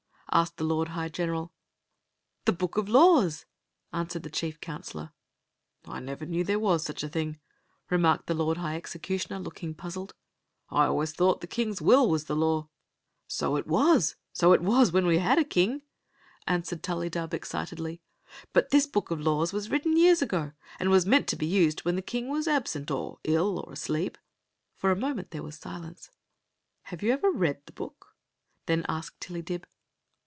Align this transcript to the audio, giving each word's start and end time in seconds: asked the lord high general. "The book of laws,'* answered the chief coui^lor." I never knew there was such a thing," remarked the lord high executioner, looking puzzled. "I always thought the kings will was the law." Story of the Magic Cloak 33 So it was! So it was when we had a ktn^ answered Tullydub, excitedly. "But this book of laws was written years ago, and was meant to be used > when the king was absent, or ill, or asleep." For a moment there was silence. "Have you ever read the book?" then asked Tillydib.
asked 0.33 0.55
the 0.55 0.63
lord 0.63 0.87
high 0.87 1.09
general. 1.09 1.51
"The 2.45 2.53
book 2.53 2.77
of 2.77 2.87
laws,'* 2.87 3.45
answered 3.91 4.23
the 4.23 4.29
chief 4.29 4.61
coui^lor." 4.61 5.11
I 5.85 5.99
never 5.99 6.25
knew 6.25 6.45
there 6.45 6.57
was 6.57 6.85
such 6.85 7.03
a 7.03 7.09
thing," 7.09 7.41
remarked 7.89 8.27
the 8.27 8.33
lord 8.33 8.55
high 8.55 8.77
executioner, 8.77 9.39
looking 9.39 9.73
puzzled. 9.73 10.13
"I 10.69 10.85
always 10.85 11.11
thought 11.11 11.41
the 11.41 11.47
kings 11.47 11.81
will 11.81 12.09
was 12.09 12.25
the 12.27 12.35
law." 12.37 12.69
Story 13.27 13.59
of 13.59 13.65
the 13.65 13.71
Magic 13.71 13.71
Cloak 13.71 13.87
33 13.87 13.91
So 13.91 13.91
it 13.91 13.95
was! 13.97 14.15
So 14.31 14.53
it 14.53 14.61
was 14.61 14.91
when 14.93 15.05
we 15.05 15.17
had 15.17 15.37
a 15.37 15.43
ktn^ 15.43 15.81
answered 16.47 16.81
Tullydub, 16.81 17.33
excitedly. 17.33 18.01
"But 18.53 18.69
this 18.69 18.87
book 18.87 19.11
of 19.11 19.19
laws 19.19 19.51
was 19.51 19.69
written 19.69 19.97
years 19.97 20.21
ago, 20.21 20.53
and 20.79 20.89
was 20.89 21.05
meant 21.05 21.27
to 21.27 21.35
be 21.35 21.45
used 21.45 21.81
> 21.81 21.83
when 21.83 21.97
the 21.97 22.01
king 22.01 22.29
was 22.29 22.47
absent, 22.47 22.89
or 22.89 23.19
ill, 23.25 23.59
or 23.59 23.73
asleep." 23.73 24.17
For 24.77 24.91
a 24.91 24.95
moment 24.95 25.31
there 25.31 25.43
was 25.43 25.57
silence. 25.57 26.09
"Have 26.83 27.03
you 27.03 27.11
ever 27.11 27.29
read 27.31 27.65
the 27.65 27.73
book?" 27.73 28.15
then 28.67 28.85
asked 28.87 29.19
Tillydib. 29.19 29.65